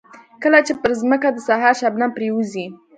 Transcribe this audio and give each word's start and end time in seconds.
کله 0.43 0.59
چې 0.67 0.73
پر 0.81 0.91
ځمکه 1.01 1.27
د 1.33 1.37
سهار 1.47 1.73
شبنم 1.81 2.11
پرېوځي. 2.17 2.65